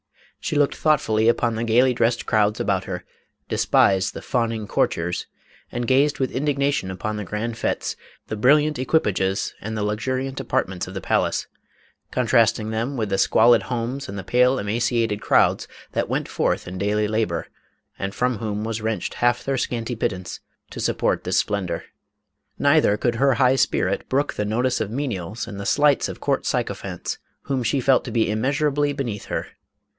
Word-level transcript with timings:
She 0.39 0.55
looked 0.55 0.75
thoughtfully 0.75 1.27
upon 1.29 1.53
the 1.53 1.63
gaily 1.63 1.93
dressed 1.93 2.25
crowds 2.25 2.59
about 2.59 2.85
her, 2.85 3.03
despised 3.47 4.15
the 4.15 4.23
fawning 4.23 4.67
cour 4.67 4.87
tiers, 4.87 5.27
and 5.71 5.87
gazed 5.87 6.17
with 6.17 6.31
indignation 6.31 6.89
upon 6.89 7.15
the 7.17 7.23
grand 7.23 7.59
fetes, 7.59 7.95
the 8.25 8.35
brilliant 8.35 8.79
equipages 8.79 9.53
and 9.61 9.77
the 9.77 9.83
luxuriant 9.83 10.39
apartments 10.39 10.87
of 10.87 10.95
thq 10.95 11.03
palace, 11.03 11.45
contrasting, 12.09 12.71
them 12.71 12.97
with 12.97 13.09
the 13.09 13.19
squalid 13.19 13.61
homes 13.69 14.09
and 14.09 14.17
the 14.17 14.23
pale 14.23 14.57
emaciated 14.57 15.21
crowds. 15.21 15.67
that 15.91 16.09
went 16.09 16.27
forth 16.27 16.67
in 16.67 16.79
daily 16.79 17.07
labor, 17.07 17.45
and 17.99 18.15
from 18.15 18.39
whom 18.39 18.63
was 18.63 18.81
wrenched 18.81 19.13
half 19.13 19.43
their 19.43 19.59
scanty 19.59 19.95
pittance 19.95 20.39
to 20.71 20.79
support 20.79 21.23
this 21.23 21.37
splendor. 21.37 21.83
Neither 22.57 22.97
could 22.97 23.15
her 23.15 23.35
high 23.35 23.55
spirit 23.55 24.09
brook 24.09 24.33
the 24.33 24.45
notice 24.45 24.81
of 24.81 24.89
menials 24.89 25.45
and 25.47 25.59
the 25.59 25.65
slights 25.67 26.09
of 26.09 26.19
court 26.19 26.47
sycophants, 26.47 27.19
whom 27.43 27.61
she 27.61 27.79
felt 27.79 28.03
to 28.05 28.11
be 28.11 28.31
immeasurably 28.31 28.93
beneath 28.93 29.25
her. 29.25 29.45